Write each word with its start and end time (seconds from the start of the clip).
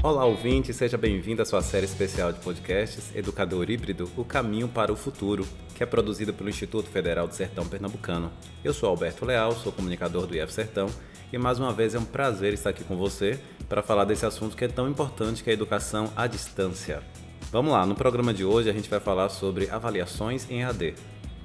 Olá, 0.00 0.24
ouvinte, 0.24 0.72
seja 0.72 0.96
bem-vindo 0.96 1.42
à 1.42 1.44
sua 1.44 1.60
série 1.60 1.84
especial 1.84 2.32
de 2.32 2.38
podcasts 2.38 3.10
Educador 3.16 3.68
Híbrido 3.68 4.08
O 4.16 4.24
Caminho 4.24 4.68
para 4.68 4.92
o 4.92 4.96
Futuro, 4.96 5.44
que 5.74 5.82
é 5.82 5.86
produzida 5.86 6.32
pelo 6.32 6.48
Instituto 6.48 6.88
Federal 6.88 7.26
do 7.26 7.34
Sertão 7.34 7.66
Pernambucano. 7.66 8.30
Eu 8.62 8.72
sou 8.72 8.88
Alberto 8.88 9.24
Leal, 9.24 9.50
sou 9.56 9.72
comunicador 9.72 10.24
do 10.24 10.36
IF 10.36 10.52
Sertão 10.52 10.86
e 11.32 11.36
mais 11.36 11.58
uma 11.58 11.72
vez 11.72 11.96
é 11.96 11.98
um 11.98 12.04
prazer 12.04 12.54
estar 12.54 12.70
aqui 12.70 12.84
com 12.84 12.96
você 12.96 13.40
para 13.68 13.82
falar 13.82 14.04
desse 14.04 14.24
assunto 14.24 14.56
que 14.56 14.64
é 14.64 14.68
tão 14.68 14.88
importante 14.88 15.42
que 15.42 15.50
é 15.50 15.52
a 15.52 15.54
educação 15.54 16.12
à 16.14 16.28
distância. 16.28 17.02
Vamos 17.50 17.72
lá, 17.72 17.84
no 17.84 17.96
programa 17.96 18.32
de 18.32 18.44
hoje 18.44 18.70
a 18.70 18.72
gente 18.72 18.88
vai 18.88 19.00
falar 19.00 19.28
sobre 19.30 19.68
avaliações 19.68 20.48
em 20.48 20.62
AD. 20.62 20.94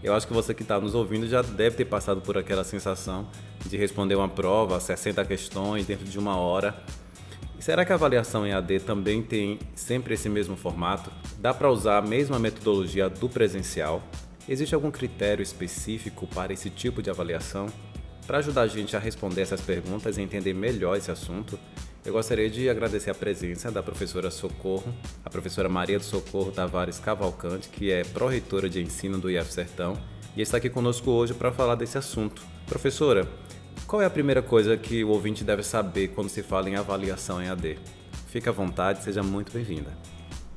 Eu 0.04 0.14
acho 0.14 0.28
que 0.28 0.34
você 0.34 0.54
que 0.54 0.62
está 0.62 0.80
nos 0.80 0.94
ouvindo 0.94 1.28
já 1.28 1.42
deve 1.42 1.76
ter 1.76 1.86
passado 1.86 2.22
por 2.22 2.38
aquela 2.38 2.64
sensação 2.64 3.28
de 3.66 3.78
responder 3.78 4.14
uma 4.14 4.30
prova, 4.30 4.80
60 4.80 5.26
questões 5.26 5.88
dentro 5.88 6.06
de 6.06 6.20
uma 6.20 6.38
hora 6.38 6.76
Será 7.64 7.86
que 7.86 7.94
a 7.94 7.96
avaliação 7.96 8.46
em 8.46 8.52
AD 8.52 8.82
também 8.82 9.24
tem 9.24 9.58
sempre 9.74 10.16
esse 10.16 10.28
mesmo 10.28 10.54
formato? 10.54 11.10
Dá 11.40 11.54
para 11.54 11.72
usar 11.72 12.00
a 12.00 12.02
mesma 12.02 12.38
metodologia 12.38 13.10
do 13.10 13.30
presencial? 13.30 14.04
Existe 14.50 14.76
algum 14.76 14.92
critério 14.92 15.42
específico 15.42 16.28
para 16.28 16.52
esse 16.52 16.70
tipo 16.70 17.02
de 17.02 17.10
avaliação? 17.10 17.68
Para 18.28 18.40
ajudar 18.40 18.64
a 18.64 18.68
gente 18.68 18.98
a 18.98 19.00
responder 19.00 19.44
essas 19.44 19.62
perguntas 19.62 20.18
e 20.18 20.22
entender 20.22 20.54
melhor 20.54 20.98
esse 20.98 21.10
assunto, 21.10 21.58
eu 22.04 22.12
gostaria 22.12 22.50
de 22.50 22.70
agradecer 22.70 23.12
a 23.12 23.16
presença 23.16 23.72
da 23.72 23.82
professora 23.82 24.30
Socorro, 24.30 24.94
a 25.24 25.30
professora 25.30 25.70
Maria 25.70 25.98
do 25.98 26.04
Socorro 26.04 26.52
Tavares 26.52 27.00
Cavalcante, 27.00 27.70
que 27.70 27.90
é 27.90 28.04
pró-reitora 28.04 28.70
de 28.70 28.82
ensino 28.82 29.18
do 29.18 29.32
IF 29.32 29.54
Sertão, 29.54 29.98
e 30.36 30.42
está 30.42 30.58
aqui 30.58 30.70
conosco 30.70 31.10
hoje 31.10 31.34
para 31.34 31.50
falar 31.50 31.76
desse 31.76 31.98
assunto. 31.98 32.42
Professora, 32.68 33.26
qual 33.94 34.02
é 34.02 34.08
a 34.08 34.10
primeira 34.10 34.42
coisa 34.42 34.76
que 34.76 35.04
o 35.04 35.10
ouvinte 35.10 35.44
deve 35.44 35.62
saber 35.62 36.08
quando 36.08 36.28
se 36.28 36.42
fala 36.42 36.68
em 36.68 36.76
avaliação 36.76 37.40
em 37.40 37.48
AD? 37.48 37.78
Fique 38.26 38.50
à 38.50 38.52
vontade, 38.52 39.04
seja 39.04 39.22
muito 39.22 39.54
bem-vinda. 39.54 39.92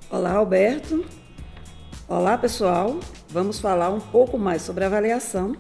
Olá, 0.09 0.33
Alberto. 0.33 1.05
Olá, 2.09 2.39
pessoal. 2.39 2.99
Vamos 3.29 3.61
falar 3.61 3.91
um 3.91 4.01
pouco 4.01 4.39
mais 4.39 4.63
sobre 4.63 4.85
avaliação 4.85 5.55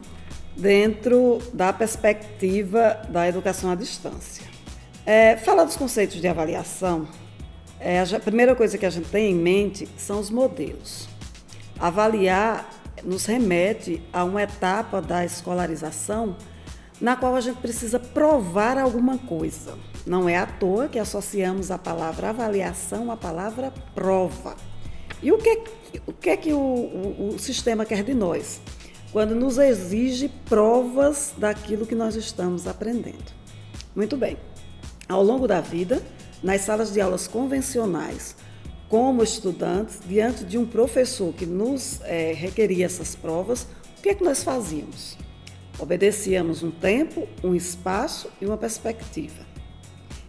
dentro 0.56 1.38
da 1.52 1.70
perspectiva 1.70 2.98
da 3.10 3.28
educação 3.28 3.70
à 3.70 3.74
distância. 3.74 4.46
É, 5.04 5.36
falar 5.36 5.64
dos 5.64 5.76
conceitos 5.76 6.18
de 6.18 6.26
avaliação, 6.26 7.06
é, 7.78 8.00
a 8.00 8.20
primeira 8.20 8.54
coisa 8.54 8.78
que 8.78 8.86
a 8.86 8.90
gente 8.90 9.10
tem 9.10 9.32
em 9.32 9.34
mente 9.34 9.86
são 9.98 10.18
os 10.18 10.30
modelos. 10.30 11.06
Avaliar 11.78 12.70
nos 13.04 13.26
remete 13.26 14.02
a 14.14 14.24
uma 14.24 14.42
etapa 14.42 15.02
da 15.02 15.26
escolarização 15.26 16.34
na 17.00 17.16
qual 17.16 17.34
a 17.36 17.40
gente 17.40 17.58
precisa 17.58 17.98
provar 17.98 18.78
alguma 18.78 19.18
coisa. 19.18 19.74
Não 20.06 20.28
é 20.28 20.36
à 20.36 20.46
toa 20.46 20.88
que 20.88 20.98
associamos 20.98 21.70
a 21.70 21.78
palavra 21.78 22.30
avaliação 22.30 23.10
à 23.10 23.16
palavra 23.16 23.72
prova. 23.94 24.56
E 25.22 25.32
o 25.32 25.38
que, 25.38 25.64
o 26.06 26.12
que 26.12 26.30
é 26.30 26.36
que 26.36 26.52
o, 26.52 26.58
o, 26.58 27.34
o 27.34 27.38
sistema 27.38 27.84
quer 27.84 28.02
de 28.02 28.14
nós? 28.14 28.60
Quando 29.12 29.34
nos 29.34 29.58
exige 29.58 30.28
provas 30.46 31.34
daquilo 31.36 31.86
que 31.86 31.94
nós 31.94 32.16
estamos 32.16 32.66
aprendendo. 32.66 33.34
Muito 33.94 34.16
bem. 34.16 34.36
Ao 35.08 35.22
longo 35.22 35.46
da 35.46 35.60
vida, 35.60 36.02
nas 36.42 36.62
salas 36.62 36.92
de 36.92 37.00
aulas 37.00 37.26
convencionais, 37.26 38.36
como 38.88 39.22
estudantes, 39.22 40.00
diante 40.06 40.44
de 40.44 40.58
um 40.58 40.66
professor 40.66 41.32
que 41.32 41.46
nos 41.46 42.00
é, 42.02 42.32
requeria 42.32 42.86
essas 42.86 43.14
provas, 43.14 43.66
o 43.98 44.02
que 44.02 44.10
é 44.10 44.14
que 44.14 44.24
nós 44.24 44.44
fazíamos? 44.44 45.16
Obedecíamos 45.78 46.62
um 46.62 46.70
tempo, 46.70 47.28
um 47.44 47.54
espaço 47.54 48.30
e 48.40 48.46
uma 48.46 48.56
perspectiva. 48.56 49.44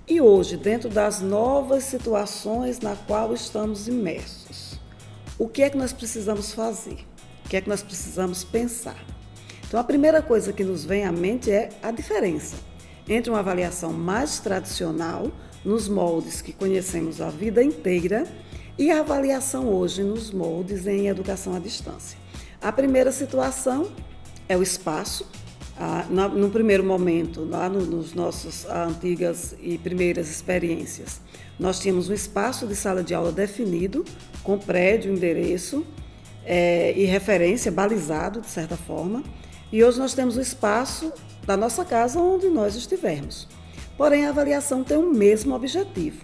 E 0.07 0.19
hoje, 0.21 0.57
dentro 0.57 0.89
das 0.89 1.21
novas 1.21 1.83
situações 1.83 2.79
na 2.79 2.95
qual 2.95 3.33
estamos 3.33 3.87
imersos, 3.87 4.79
o 5.37 5.47
que 5.47 5.63
é 5.63 5.69
que 5.69 5.77
nós 5.77 5.93
precisamos 5.93 6.53
fazer? 6.53 7.05
O 7.45 7.49
que 7.49 7.57
é 7.57 7.61
que 7.61 7.69
nós 7.69 7.81
precisamos 7.81 8.43
pensar? 8.43 9.03
Então, 9.65 9.79
a 9.79 9.83
primeira 9.83 10.21
coisa 10.21 10.51
que 10.51 10.63
nos 10.63 10.85
vem 10.85 11.05
à 11.05 11.11
mente 11.11 11.51
é 11.51 11.69
a 11.81 11.91
diferença 11.91 12.55
entre 13.07 13.29
uma 13.29 13.39
avaliação 13.39 13.93
mais 13.93 14.39
tradicional, 14.39 15.31
nos 15.63 15.87
moldes 15.87 16.41
que 16.41 16.51
conhecemos 16.51 17.21
a 17.21 17.29
vida 17.29 17.63
inteira, 17.63 18.25
e 18.77 18.91
a 18.91 18.99
avaliação 18.99 19.69
hoje 19.73 20.03
nos 20.03 20.31
moldes 20.31 20.85
em 20.85 21.07
educação 21.07 21.55
à 21.55 21.59
distância. 21.59 22.17
A 22.61 22.71
primeira 22.71 23.11
situação 23.11 23.89
é 24.47 24.57
o 24.57 24.63
espaço. 24.63 25.25
Ah, 25.79 26.05
no 26.09 26.49
primeiro 26.49 26.83
momento, 26.83 27.43
lá 27.43 27.69
no, 27.69 27.81
nos 27.81 28.13
nossos 28.13 28.65
ah, 28.67 28.85
antigas 28.85 29.55
e 29.61 29.77
primeiras 29.77 30.29
experiências, 30.29 31.21
nós 31.59 31.79
tínhamos 31.79 32.09
um 32.09 32.13
espaço 32.13 32.65
de 32.65 32.75
sala 32.75 33.03
de 33.03 33.13
aula 33.13 33.31
definido, 33.31 34.03
com 34.43 34.57
prédio, 34.57 35.11
endereço 35.11 35.85
é, 36.45 36.93
e 36.97 37.05
referência, 37.05 37.71
balizado 37.71 38.41
de 38.41 38.47
certa 38.47 38.75
forma. 38.75 39.23
E 39.71 39.83
hoje 39.83 39.99
nós 39.99 40.13
temos 40.13 40.37
o 40.37 40.41
espaço 40.41 41.11
da 41.45 41.57
nossa 41.57 41.83
casa 41.83 42.19
onde 42.19 42.47
nós 42.47 42.75
estivermos. 42.75 43.47
Porém, 43.97 44.25
a 44.25 44.29
avaliação 44.29 44.83
tem 44.83 44.97
o 44.97 45.13
mesmo 45.13 45.53
objetivo: 45.53 46.21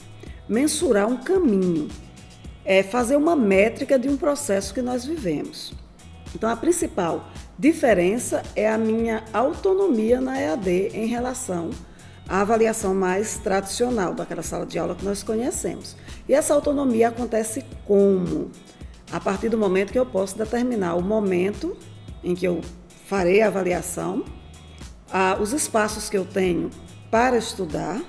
mensurar 0.47 1.07
um 1.07 1.17
caminho, 1.17 1.89
é 2.63 2.81
fazer 2.81 3.15
uma 3.15 3.35
métrica 3.35 3.99
de 3.99 4.07
um 4.07 4.17
processo 4.17 4.73
que 4.73 4.81
nós 4.81 5.05
vivemos. 5.05 5.73
Então, 6.35 6.49
a 6.49 6.55
principal 6.55 7.29
diferença 7.57 8.41
é 8.55 8.67
a 8.69 8.77
minha 8.77 9.23
autonomia 9.31 10.19
na 10.19 10.39
EAD 10.39 10.91
em 10.93 11.05
relação 11.05 11.69
à 12.27 12.41
avaliação 12.41 12.93
mais 12.95 13.37
tradicional 13.37 14.13
daquela 14.13 14.43
sala 14.43 14.65
de 14.65 14.79
aula 14.79 14.95
que 14.95 15.05
nós 15.05 15.23
conhecemos. 15.23 15.95
E 16.27 16.33
essa 16.33 16.53
autonomia 16.53 17.09
acontece 17.09 17.63
como? 17.85 18.49
A 19.11 19.19
partir 19.19 19.49
do 19.49 19.57
momento 19.57 19.91
que 19.91 19.99
eu 19.99 20.05
posso 20.05 20.37
determinar 20.37 20.95
o 20.95 21.01
momento 21.01 21.77
em 22.23 22.33
que 22.33 22.45
eu 22.45 22.61
farei 23.05 23.41
a 23.41 23.47
avaliação, 23.47 24.23
os 25.39 25.53
espaços 25.53 26.09
que 26.09 26.17
eu 26.17 26.25
tenho 26.25 26.71
para 27.11 27.37
estudar 27.37 28.01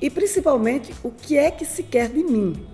e 0.00 0.08
principalmente 0.08 0.94
o 1.02 1.10
que 1.10 1.36
é 1.36 1.50
que 1.50 1.64
se 1.64 1.82
quer 1.82 2.08
de 2.08 2.22
mim. 2.22 2.66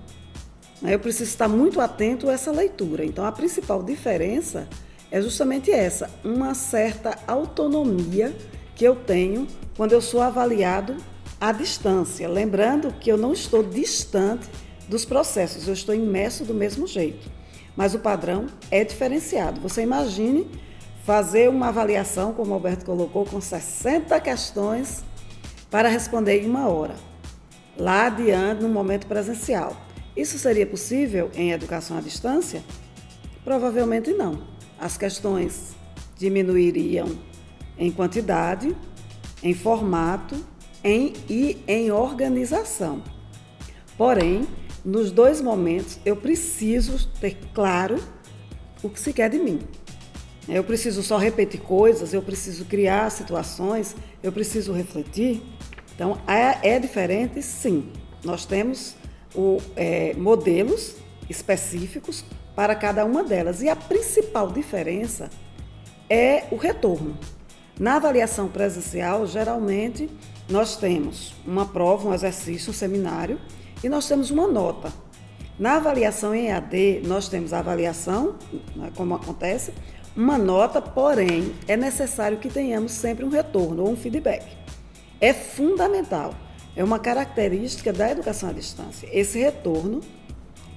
Eu 0.83 0.99
preciso 0.99 1.31
estar 1.31 1.49
muito 1.49 1.81
atento 1.81 2.29
a 2.29 2.33
essa 2.33 2.53
leitura. 2.53 3.05
Então, 3.05 3.25
a 3.25 3.33
principal 3.33 3.83
diferença 3.83 4.61
é 4.61 4.67
justamente 5.21 5.71
essa, 5.71 6.09
uma 6.25 6.55
certa 6.55 7.19
autonomia 7.27 8.35
que 8.75 8.85
eu 8.85 8.97
tenho 8.97 9.47
quando 9.77 9.93
eu 9.93 10.01
sou 10.01 10.23
avaliado 10.23 10.97
à 11.41 11.53
distância. 11.53 12.29
Lembrando 12.29 12.93
que 12.93 13.11
eu 13.11 13.19
não 13.19 13.33
estou 13.33 13.63
distante 13.63 14.49
dos 14.89 15.05
processos, 15.05 15.67
eu 15.67 15.75
estou 15.75 15.95
imerso 15.95 16.45
do 16.45 16.55
mesmo 16.55 16.87
jeito. 16.87 17.31
Mas 17.77 17.95
o 17.95 17.99
padrão 17.99 18.47
é 18.71 18.85
diferenciado. 18.85 19.61
Você 19.61 19.83
imagine 19.83 20.49
fazer 21.05 21.49
uma 21.49 21.69
avaliação, 21.69 22.33
como 22.33 22.53
o 22.53 22.55
Alberto 22.55 22.85
colocou, 22.85 23.25
com 23.25 23.41
60 23.41 24.19
questões 24.21 25.05
para 25.71 25.89
responder 25.89 26.43
em 26.43 26.49
uma 26.49 26.69
hora, 26.69 26.95
lá 27.77 28.07
adiante, 28.07 28.63
no 28.63 28.69
momento 28.69 29.07
presencial. 29.07 29.77
Isso 30.17 30.39
seria 30.39 30.67
possível 30.67 31.31
em 31.35 31.53
educação 31.53 31.97
à 31.97 32.01
distância? 32.01 32.63
Provavelmente 33.43 34.13
não. 34.13 34.52
As 34.83 34.97
questões 34.97 35.77
diminuiriam 36.19 37.17
em 37.79 37.93
quantidade, 37.93 38.77
em 39.41 39.55
formato 39.55 40.35
em, 40.83 41.13
e 41.31 41.63
em 41.69 41.93
organização. 41.93 43.01
Porém, 43.97 44.45
nos 44.85 45.13
dois 45.13 45.41
momentos, 45.41 46.01
eu 46.05 46.17
preciso 46.17 47.09
ter 47.21 47.39
claro 47.55 48.03
o 48.83 48.91
que 48.91 48.99
se 48.99 49.13
quer 49.13 49.31
de 49.31 49.39
mim. 49.39 49.61
Eu 50.49 50.65
preciso 50.65 51.01
só 51.01 51.17
repetir 51.17 51.61
coisas, 51.61 52.13
eu 52.13 52.21
preciso 52.21 52.65
criar 52.65 53.09
situações, 53.13 53.95
eu 54.21 54.33
preciso 54.33 54.73
refletir. 54.73 55.41
Então, 55.95 56.21
é, 56.27 56.75
é 56.75 56.79
diferente, 56.81 57.41
sim. 57.41 57.89
Nós 58.25 58.45
temos 58.45 58.97
o, 59.33 59.59
é, 59.77 60.13
modelos 60.15 60.97
específicos 61.31 62.25
para 62.55 62.75
cada 62.75 63.05
uma 63.05 63.25
delas. 63.25 63.63
E 63.63 63.69
a 63.69 63.77
principal 63.77 64.51
diferença 64.51 65.31
é 66.09 66.45
o 66.51 66.57
retorno. 66.57 67.17
Na 67.79 67.97
avaliação 67.97 68.49
presencial, 68.49 69.27
geralmente, 69.27 70.11
nós 70.49 70.77
temos 70.77 71.35
uma 71.47 71.67
prova, 71.67 72.09
um 72.09 72.15
exercício, 72.15 72.71
um 72.71 72.75
seminário 72.75 73.41
e 73.83 73.89
nós 73.89 74.07
temos 74.07 74.31
uma 74.31 74.47
nota. 74.47 74.93
Na 75.59 75.77
avaliação 75.77 76.35
em 76.35 76.49
EAD, 76.49 77.03
nós 77.05 77.29
temos 77.29 77.53
a 77.53 77.59
avaliação, 77.61 78.37
né, 78.75 78.91
como 78.95 79.15
acontece, 79.15 79.73
uma 80.15 80.37
nota, 80.37 80.83
porém, 80.83 81.55
é 81.67 81.77
necessário 81.77 82.39
que 82.39 82.49
tenhamos 82.49 82.93
sempre 82.93 83.25
um 83.25 83.31
retorno 83.31 83.85
ou 83.85 83.91
um 83.91 83.97
feedback. 83.97 84.45
É 85.21 85.33
fundamental. 85.33 86.35
É 86.75 86.83
uma 86.83 86.99
característica 86.99 87.93
da 87.93 88.11
educação 88.11 88.49
à 88.49 88.53
distância. 88.53 89.09
Esse 89.13 89.39
retorno 89.39 90.01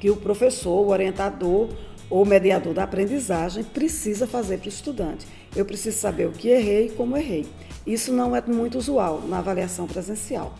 que 0.06 0.12
o 0.12 0.16
professor, 0.16 0.86
o 0.86 0.90
orientador 0.90 1.68
ou 2.12 2.24
mediador 2.24 2.75
da 2.75 2.84
aprendizagem 2.84 3.63
precisa 3.63 4.28
fazer 4.28 4.60
para 4.60 4.68
o 4.68 4.69
estudante. 4.69 5.25
Eu 5.56 5.66
preciso 5.66 5.98
saber 5.98 6.28
o 6.28 6.31
que 6.31 6.48
errei 6.48 6.86
e 6.86 6.90
como 6.92 7.18
errei. 7.18 7.48
Isso 7.88 8.13
não 8.13 8.36
é 8.36 8.44
muito 8.46 8.78
usual 8.78 9.22
na 9.22 9.40
avaliação 9.40 9.88
presencial. 9.88 10.54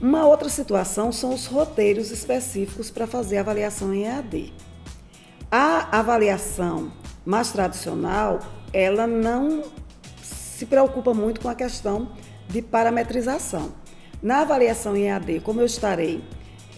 Uma 0.00 0.26
outra 0.26 0.48
situação 0.48 1.12
são 1.12 1.34
os 1.34 1.44
roteiros 1.44 2.10
específicos 2.10 2.90
para 2.90 3.06
fazer 3.06 3.36
avaliação 3.36 3.92
em 3.92 4.04
EAD. 4.04 4.50
A 5.50 5.98
avaliação 5.98 6.90
mais 7.26 7.52
tradicional, 7.52 8.38
ela 8.72 9.06
não 9.06 9.62
se 10.22 10.64
preocupa 10.64 11.12
muito 11.12 11.38
com 11.42 11.50
a 11.50 11.54
questão 11.54 12.12
de 12.48 12.62
parametrização. 12.62 13.74
Na 14.22 14.40
avaliação 14.40 14.96
em 14.96 15.08
EAD, 15.08 15.40
como 15.40 15.60
eu 15.60 15.66
estarei 15.66 16.24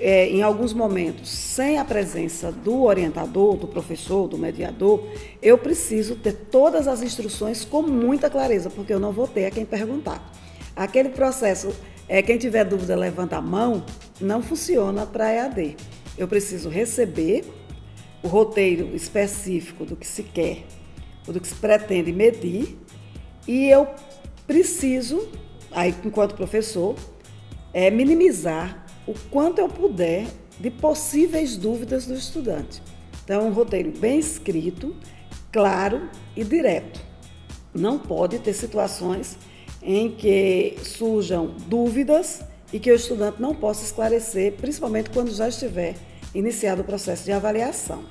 é, 0.00 0.26
em 0.28 0.42
alguns 0.42 0.72
momentos 0.72 1.28
sem 1.28 1.78
a 1.78 1.84
presença 1.84 2.50
do 2.50 2.84
orientador, 2.84 3.56
do 3.56 3.68
professor, 3.68 4.26
do 4.26 4.38
mediador, 4.38 5.06
eu 5.42 5.58
preciso 5.58 6.16
ter 6.16 6.32
todas 6.32 6.88
as 6.88 7.02
instruções 7.02 7.64
com 7.64 7.82
muita 7.82 8.30
clareza, 8.30 8.70
porque 8.70 8.92
eu 8.92 8.98
não 8.98 9.12
vou 9.12 9.28
ter 9.28 9.44
a 9.44 9.50
quem 9.50 9.66
perguntar. 9.66 10.32
Aquele 10.74 11.10
processo, 11.10 11.68
é, 12.08 12.22
quem 12.22 12.38
tiver 12.38 12.64
dúvida 12.64 12.96
levanta 12.96 13.36
a 13.36 13.42
mão, 13.42 13.84
não 14.18 14.42
funciona 14.42 15.04
para 15.04 15.32
EAD. 15.32 15.76
Eu 16.16 16.26
preciso 16.26 16.70
receber 16.70 17.44
o 18.22 18.28
roteiro 18.28 18.94
específico 18.96 19.84
do 19.84 19.96
que 19.96 20.06
se 20.06 20.22
quer, 20.22 20.64
do 21.26 21.38
que 21.38 21.46
se 21.46 21.54
pretende 21.54 22.10
medir, 22.12 22.78
e 23.46 23.68
eu 23.68 23.86
preciso, 24.46 25.28
aí 25.70 25.94
enquanto 26.04 26.34
professor, 26.34 26.96
é, 27.72 27.90
minimizar 27.90 28.86
o 29.06 29.14
quanto 29.30 29.58
eu 29.58 29.68
puder 29.68 30.26
de 30.58 30.70
possíveis 30.70 31.56
dúvidas 31.56 32.06
do 32.06 32.14
estudante. 32.14 32.82
Então, 33.24 33.42
é 33.42 33.44
um 33.44 33.52
roteiro 33.52 33.92
bem 33.98 34.18
escrito, 34.18 34.94
claro 35.52 36.08
e 36.36 36.44
direto. 36.44 37.00
Não 37.74 37.98
pode 37.98 38.38
ter 38.38 38.52
situações 38.52 39.38
em 39.82 40.10
que 40.10 40.76
surjam 40.82 41.54
dúvidas 41.66 42.42
e 42.72 42.78
que 42.78 42.90
o 42.90 42.94
estudante 42.94 43.40
não 43.40 43.54
possa 43.54 43.84
esclarecer, 43.84 44.52
principalmente 44.54 45.10
quando 45.10 45.30
já 45.30 45.48
estiver 45.48 45.94
iniciado 46.34 46.82
o 46.82 46.84
processo 46.84 47.24
de 47.24 47.32
avaliação. 47.32 48.04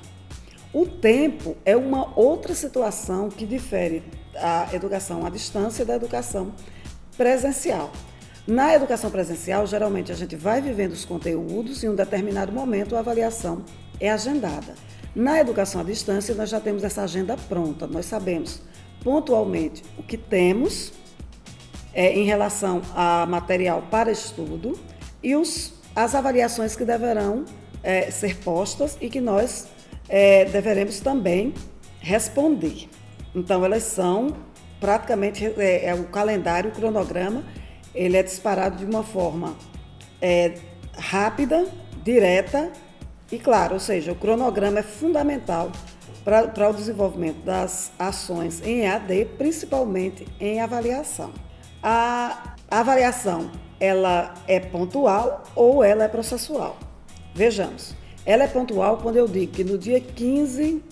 O 0.72 0.86
tempo 0.86 1.56
é 1.64 1.76
uma 1.76 2.16
outra 2.18 2.54
situação 2.54 3.28
que 3.28 3.44
difere 3.44 4.02
a 4.36 4.68
educação 4.72 5.26
à 5.26 5.30
distância 5.30 5.84
da 5.84 5.96
educação 5.96 6.52
presencial. 7.16 7.90
Na 8.50 8.74
educação 8.74 9.12
presencial, 9.12 9.64
geralmente 9.64 10.10
a 10.10 10.14
gente 10.16 10.34
vai 10.34 10.60
vivendo 10.60 10.90
os 10.90 11.04
conteúdos 11.04 11.84
e 11.84 11.86
em 11.86 11.90
um 11.90 11.94
determinado 11.94 12.50
momento 12.50 12.96
a 12.96 12.98
avaliação 12.98 13.64
é 14.00 14.10
agendada. 14.10 14.74
Na 15.14 15.38
educação 15.38 15.80
à 15.80 15.84
distância, 15.84 16.34
nós 16.34 16.50
já 16.50 16.58
temos 16.58 16.82
essa 16.82 17.02
agenda 17.04 17.36
pronta, 17.36 17.86
nós 17.86 18.06
sabemos 18.06 18.60
pontualmente 19.04 19.84
o 19.96 20.02
que 20.02 20.16
temos 20.16 20.92
é, 21.94 22.12
em 22.12 22.24
relação 22.24 22.82
a 22.92 23.24
material 23.24 23.84
para 23.88 24.10
estudo 24.10 24.76
e 25.22 25.36
os, 25.36 25.72
as 25.94 26.16
avaliações 26.16 26.74
que 26.74 26.84
deverão 26.84 27.44
é, 27.84 28.10
ser 28.10 28.38
postas 28.38 28.98
e 29.00 29.08
que 29.08 29.20
nós 29.20 29.68
é, 30.08 30.44
deveremos 30.46 30.98
também 30.98 31.54
responder. 32.00 32.88
Então, 33.32 33.64
elas 33.64 33.84
são 33.84 34.34
praticamente 34.80 35.44
é, 35.56 35.86
é, 35.86 35.94
o 35.94 36.04
calendário, 36.06 36.70
o 36.70 36.72
cronograma, 36.72 37.44
ele 37.94 38.16
é 38.16 38.22
disparado 38.22 38.76
de 38.76 38.84
uma 38.84 39.02
forma 39.02 39.56
é, 40.20 40.54
rápida, 40.96 41.66
direta 42.02 42.70
e 43.30 43.38
clara, 43.38 43.74
ou 43.74 43.80
seja, 43.80 44.12
o 44.12 44.14
cronograma 44.14 44.80
é 44.80 44.82
fundamental 44.82 45.70
para 46.24 46.68
o 46.68 46.72
desenvolvimento 46.72 47.42
das 47.44 47.90
ações 47.98 48.62
em 48.62 48.80
EAD, 48.82 49.26
principalmente 49.38 50.26
em 50.38 50.60
avaliação. 50.60 51.32
A 51.82 52.54
avaliação, 52.70 53.50
ela 53.78 54.34
é 54.46 54.60
pontual 54.60 55.42
ou 55.56 55.82
ela 55.82 56.04
é 56.04 56.08
processual? 56.08 56.76
Vejamos. 57.34 57.94
Ela 58.26 58.44
é 58.44 58.48
pontual 58.48 58.98
quando 58.98 59.16
eu 59.16 59.26
digo 59.26 59.52
que 59.52 59.64
no 59.64 59.78
dia 59.78 60.00
15 60.00 60.82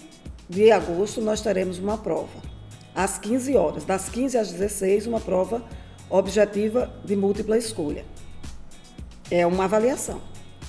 de 0.48 0.70
agosto 0.72 1.20
nós 1.20 1.42
teremos 1.42 1.78
uma 1.78 1.98
prova. 1.98 2.48
Às 2.94 3.18
15 3.18 3.54
horas, 3.56 3.84
das 3.84 4.08
15 4.08 4.38
às 4.38 4.50
16, 4.50 5.06
uma 5.06 5.20
prova 5.20 5.62
objetiva 6.10 6.92
de 7.04 7.16
múltipla 7.16 7.56
escolha. 7.56 8.04
É 9.30 9.46
uma 9.46 9.64
avaliação. 9.64 10.20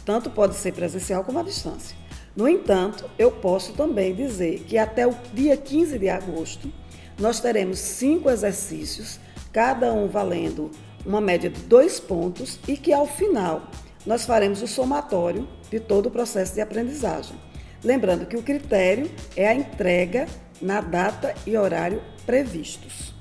Tanto 0.06 0.30
pode 0.30 0.56
ser 0.56 0.74
presencial 0.74 1.24
como 1.24 1.40
à 1.40 1.44
distância. 1.44 1.96
No 2.36 2.48
entanto, 2.48 3.10
eu 3.18 3.32
posso 3.32 3.74
também 3.74 4.14
dizer 4.14 4.62
que 4.62 4.78
até 4.78 5.08
o 5.08 5.16
dia 5.34 5.58
15 5.58 5.98
de 5.98 6.10
agosto 6.10 6.72
nós 7.18 7.40
teremos 7.40 7.80
cinco 7.80 8.30
exercícios 8.30 9.20
cada 9.52 9.92
um 9.92 10.08
valendo 10.08 10.72
uma 11.06 11.22
média 11.22 11.50
de 11.50 11.62
dois 11.62 12.00
pontos, 12.00 12.60
e 12.68 12.76
que 12.76 12.94
ao 12.94 13.08
final 13.08 13.64
nós 14.06 14.26
faremos 14.26 14.62
o 14.62 14.68
somatório 14.68 15.48
de 15.70 15.80
todo 15.80 16.08
o 16.08 16.12
processo 16.12 16.54
de 16.54 16.62
aprendizagem. 16.62 17.38
Lembrando 17.84 18.26
que 18.26 18.36
o 18.36 18.44
critério 18.44 19.10
é 19.36 19.48
a 19.48 19.54
entrega 19.54 20.28
na 20.62 20.82
data 20.82 21.34
e 21.46 21.56
horário 21.58 22.02
previstos. 22.26 23.14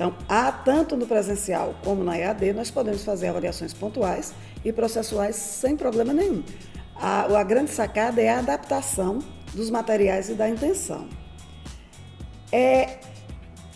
Então, 0.00 0.14
há 0.26 0.50
tanto 0.50 0.96
no 0.96 1.06
presencial 1.06 1.74
como 1.84 2.02
na 2.02 2.16
EAD, 2.16 2.54
nós 2.54 2.70
podemos 2.70 3.04
fazer 3.04 3.28
avaliações 3.28 3.74
pontuais 3.74 4.32
e 4.64 4.72
processuais 4.72 5.36
sem 5.36 5.76
problema 5.76 6.14
nenhum. 6.14 6.42
A, 6.96 7.24
a 7.24 7.42
grande 7.42 7.70
sacada 7.70 8.18
é 8.18 8.30
a 8.30 8.38
adaptação 8.38 9.18
dos 9.52 9.68
materiais 9.68 10.30
e 10.30 10.32
da 10.32 10.48
intenção. 10.48 11.06
É, 12.50 13.00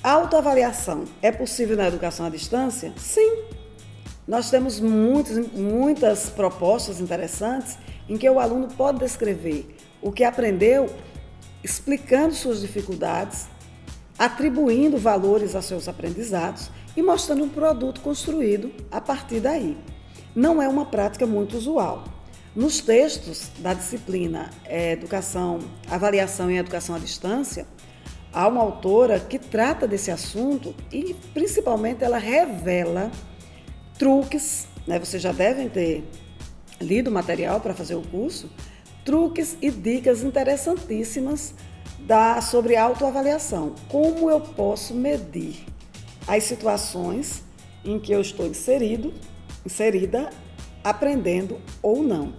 Autoavaliação 0.02 1.04
é 1.20 1.30
possível 1.30 1.76
na 1.76 1.88
educação 1.88 2.24
à 2.24 2.30
distância? 2.30 2.94
Sim. 2.96 3.42
Nós 4.26 4.48
temos 4.48 4.80
muitas, 4.80 5.46
muitas 5.52 6.30
propostas 6.30 7.00
interessantes 7.00 7.76
em 8.08 8.16
que 8.16 8.30
o 8.30 8.40
aluno 8.40 8.68
pode 8.68 8.98
descrever 8.98 9.76
o 10.00 10.10
que 10.10 10.24
aprendeu, 10.24 10.88
explicando 11.62 12.32
suas 12.32 12.62
dificuldades, 12.62 13.46
atribuindo 14.18 14.98
valores 14.98 15.54
a 15.54 15.62
seus 15.62 15.88
aprendizados 15.88 16.70
e 16.96 17.02
mostrando 17.02 17.44
um 17.44 17.48
produto 17.48 18.00
construído 18.00 18.72
a 18.90 19.00
partir 19.00 19.40
daí. 19.40 19.76
Não 20.34 20.62
é 20.62 20.68
uma 20.68 20.86
prática 20.86 21.26
muito 21.26 21.56
usual. 21.56 22.04
Nos 22.54 22.80
textos 22.80 23.50
da 23.58 23.74
disciplina 23.74 24.50
é, 24.64 24.92
Educação, 24.92 25.58
Avaliação 25.90 26.50
em 26.50 26.58
Educação 26.58 26.94
à 26.94 26.98
Distância, 26.98 27.66
Há 28.34 28.48
uma 28.48 28.62
autora 28.62 29.20
que 29.20 29.38
trata 29.38 29.86
desse 29.86 30.10
assunto 30.10 30.74
e, 30.92 31.14
principalmente, 31.32 32.02
ela 32.02 32.18
revela 32.18 33.08
truques, 33.96 34.66
né? 34.88 34.98
Vocês 34.98 35.22
já 35.22 35.30
devem 35.30 35.68
ter 35.68 36.02
lido 36.80 37.10
o 37.10 37.12
material 37.12 37.60
para 37.60 37.72
fazer 37.72 37.94
o 37.94 38.02
curso, 38.02 38.50
truques 39.04 39.56
e 39.62 39.70
dicas 39.70 40.24
interessantíssimas 40.24 41.54
da, 41.98 42.40
sobre 42.40 42.76
autoavaliação. 42.76 43.74
Como 43.88 44.30
eu 44.30 44.40
posso 44.40 44.94
medir 44.94 45.66
as 46.26 46.44
situações 46.44 47.42
em 47.84 47.98
que 47.98 48.12
eu 48.12 48.20
estou 48.20 48.46
inserido, 48.46 49.12
inserida, 49.64 50.30
aprendendo 50.82 51.60
ou 51.82 52.02
não. 52.02 52.34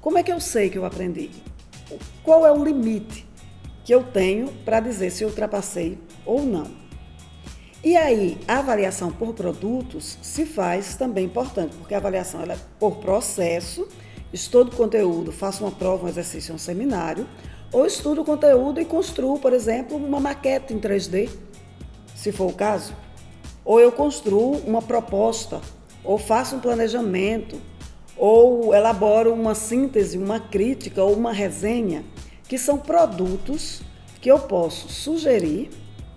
Como 0.00 0.18
é 0.18 0.22
que 0.22 0.32
eu 0.32 0.40
sei 0.40 0.70
que 0.70 0.78
eu 0.78 0.84
aprendi? 0.84 1.30
Qual 2.22 2.46
é 2.46 2.52
o 2.52 2.64
limite 2.64 3.26
que 3.90 3.94
eu 3.94 4.04
tenho 4.04 4.52
para 4.64 4.78
dizer 4.78 5.10
se 5.10 5.24
eu 5.24 5.28
ultrapassei 5.28 5.98
ou 6.24 6.44
não. 6.44 6.70
E 7.82 7.96
aí, 7.96 8.38
a 8.46 8.58
avaliação 8.58 9.10
por 9.10 9.34
produtos 9.34 10.16
se 10.22 10.46
faz 10.46 10.94
também 10.94 11.24
importante, 11.24 11.74
porque 11.76 11.92
a 11.92 11.96
avaliação 11.96 12.40
é 12.42 12.56
por 12.78 12.98
processo, 12.98 13.88
estudo 14.32 14.76
conteúdo, 14.76 15.32
faço 15.32 15.64
uma 15.64 15.72
prova, 15.72 16.06
um 16.06 16.08
exercício, 16.08 16.54
um 16.54 16.58
seminário, 16.58 17.26
ou 17.72 17.86
estudo 17.86 18.22
o 18.22 18.24
conteúdo 18.24 18.80
e 18.80 18.84
construo, 18.84 19.38
por 19.38 19.52
exemplo, 19.52 19.96
uma 19.96 20.20
maquete 20.20 20.74
em 20.74 20.78
3D, 20.78 21.30
se 22.14 22.32
for 22.32 22.50
o 22.50 22.54
caso. 22.54 22.94
Ou 23.64 23.80
eu 23.80 23.92
construo 23.92 24.56
uma 24.66 24.82
proposta, 24.82 25.60
ou 26.02 26.18
faço 26.18 26.56
um 26.56 26.60
planejamento, 26.60 27.60
ou 28.16 28.74
elaboro 28.74 29.32
uma 29.32 29.54
síntese, 29.54 30.18
uma 30.18 30.40
crítica 30.40 31.02
ou 31.02 31.14
uma 31.14 31.32
resenha 31.32 32.04
que 32.48 32.58
são 32.58 32.76
produtos 32.76 33.80
que 34.20 34.30
eu 34.30 34.38
posso 34.38 34.88
sugerir 34.88 35.70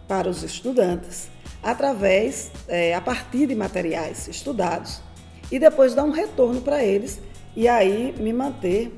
para 0.07 0.27
os 0.29 0.43
estudantes 0.43 1.29
através, 1.61 2.51
é, 2.67 2.93
a 2.93 2.99
partir 2.99 3.47
de 3.47 3.55
materiais 3.55 4.27
estudados 4.27 5.01
e 5.49 5.57
depois 5.57 5.93
dar 5.93 6.03
um 6.03 6.11
retorno 6.11 6.59
para 6.61 6.83
eles 6.83 7.21
e 7.55 7.67
aí 7.67 8.13
me 8.19 8.33
manter 8.33 8.93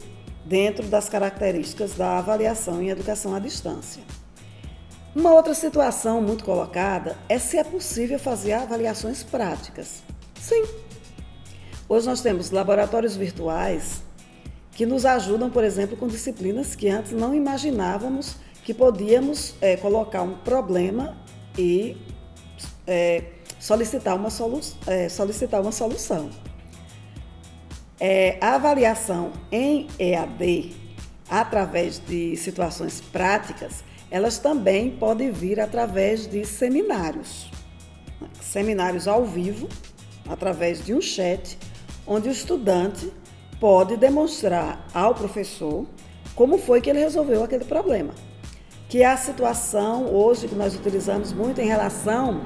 dentro 0.45 0.85
das 0.85 1.09
características 1.09 1.95
da 1.95 2.19
avaliação 2.19 2.81
em 2.81 2.89
educação 2.89 3.33
à 3.33 3.39
distância. 3.39 4.03
Uma 5.15 5.33
outra 5.33 5.53
situação 5.53 6.21
muito 6.21 6.43
colocada 6.43 7.17
é 7.27 7.39
se 7.39 7.57
é 7.57 7.63
possível 7.63 8.19
fazer 8.19 8.53
avaliações 8.53 9.23
práticas. 9.23 10.03
Sim. 10.39 10.63
Hoje 11.87 12.05
nós 12.05 12.21
temos 12.21 12.51
laboratórios 12.51 13.15
virtuais 13.15 14.03
que 14.73 14.85
nos 14.85 15.05
ajudam, 15.05 15.49
por 15.49 15.63
exemplo, 15.63 15.95
com 15.95 16.07
disciplinas 16.07 16.75
que 16.75 16.89
antes 16.89 17.13
não 17.13 17.33
imaginávamos 17.33 18.35
que 18.63 18.73
podíamos 18.73 19.55
é, 19.61 19.77
colocar 19.77 20.21
um 20.21 20.35
problema 20.39 21.15
e 21.57 21.95
é, 22.85 23.23
solicitar, 23.59 24.15
uma 24.15 24.29
solu 24.29 24.59
é, 24.85 25.07
solicitar 25.07 25.61
uma 25.61 25.71
solução. 25.71 26.29
É, 27.99 28.37
a 28.41 28.55
avaliação 28.55 29.31
em 29.51 29.87
EAD, 29.97 30.75
através 31.29 31.99
de 31.99 32.35
situações 32.35 32.99
práticas, 32.99 33.83
elas 34.11 34.37
também 34.37 34.91
podem 34.91 35.31
vir 35.31 35.59
através 35.59 36.27
de 36.27 36.45
seminários. 36.45 37.49
Seminários 38.41 39.07
ao 39.07 39.25
vivo, 39.25 39.69
através 40.27 40.83
de 40.83 40.93
um 40.93 41.01
chat, 41.01 41.57
onde 42.05 42.27
o 42.27 42.31
estudante 42.31 43.11
pode 43.59 43.97
demonstrar 43.97 44.85
ao 44.93 45.15
professor 45.15 45.85
como 46.35 46.57
foi 46.57 46.81
que 46.81 46.89
ele 46.89 46.99
resolveu 46.99 47.43
aquele 47.43 47.65
problema. 47.65 48.13
Que 48.89 49.01
é 49.01 49.05
a 49.05 49.17
situação 49.17 50.13
hoje 50.13 50.47
que 50.47 50.55
nós 50.55 50.75
utilizamos 50.75 51.31
muito 51.31 51.59
em 51.61 51.67
relação 51.67 52.41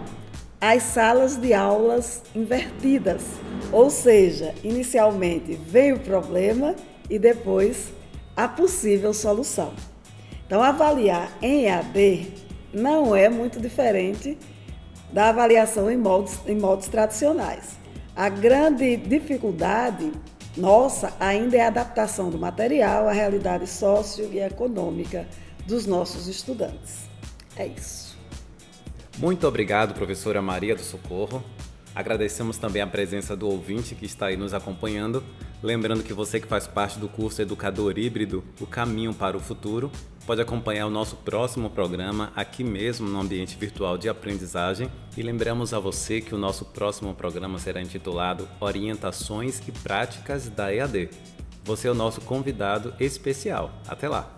às 0.62 0.84
salas 0.84 1.38
de 1.38 1.54
aulas 1.54 2.24
invertidas. 2.36 3.24
Ou 3.72 3.90
seja, 3.90 4.54
inicialmente 4.64 5.54
vem 5.54 5.94
o 5.94 6.00
problema 6.00 6.76
e 7.10 7.20
depois 7.20 7.90
a 8.36 8.48
possível 8.48 9.14
solução. 9.14 9.74
Então, 10.46 10.64
avaliar 10.64 11.32
em 11.42 11.66
EAD 11.66 12.34
não 12.74 13.16
é 13.16 13.30
muito 13.30 13.60
diferente 13.60 14.38
da 15.12 15.30
avaliação 15.30 15.90
em 15.92 15.98
moldes, 15.98 16.40
em 16.48 16.58
tradicionais. 16.90 17.78
A 18.16 18.30
grande 18.30 18.98
dificuldade 18.98 20.12
nossa 20.58 21.14
ainda 21.20 21.58
é 21.58 21.62
a 21.62 21.68
adaptação 21.68 22.30
do 22.30 22.38
material 22.38 23.08
à 23.08 23.12
realidade 23.12 23.68
sócio 23.68 24.30
e 24.32 24.40
econômica 24.40 25.28
dos 25.66 25.86
nossos 25.86 26.28
estudantes. 26.28 27.10
É 27.56 27.68
isso. 27.68 28.18
Muito 29.18 29.48
obrigado, 29.48 29.94
professora 29.94 30.42
Maria 30.42 30.76
do 30.76 30.82
Socorro. 30.82 31.44
Agradecemos 32.00 32.58
também 32.58 32.82
a 32.82 32.88
presença 32.88 33.36
do 33.36 33.46
ouvinte 33.46 33.94
que 33.94 34.06
está 34.06 34.28
aí 34.28 34.38
nos 34.38 34.54
acompanhando. 34.54 35.22
Lembrando 35.62 36.02
que 36.02 36.14
você 36.14 36.40
que 36.40 36.48
faz 36.48 36.66
parte 36.66 36.98
do 36.98 37.10
curso 37.10 37.42
Educador 37.42 38.00
Híbrido, 38.00 38.42
O 38.62 38.66
Caminho 38.66 39.14
para 39.14 39.36
o 39.36 39.40
Futuro, 39.42 39.92
pode 40.26 40.42
acompanhar 40.42 40.88
o 40.88 40.90
nosso 40.90 41.18
próximo 41.18 41.70
programa 41.70 42.32
aqui 42.38 42.64
mesmo 42.64 43.06
no 43.10 43.20
ambiente 43.20 43.58
virtual 43.58 43.98
de 43.98 44.08
aprendizagem. 44.08 44.90
E 45.18 45.22
lembramos 45.22 45.74
a 45.74 45.80
você 45.80 46.22
que 46.22 46.34
o 46.34 46.38
nosso 46.38 46.64
próximo 46.64 47.14
programa 47.14 47.60
será 47.60 47.82
intitulado 47.82 48.48
Orientações 48.62 49.62
e 49.68 49.72
Práticas 49.74 50.48
da 50.48 50.74
EAD. 50.74 51.10
Você 51.66 51.90
é 51.90 51.92
o 51.92 51.94
nosso 51.94 52.22
convidado 52.22 52.94
especial. 52.98 53.74
Até 53.90 54.08
lá! 54.08 54.34